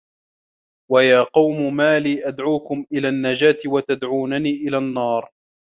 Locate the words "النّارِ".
4.77-5.31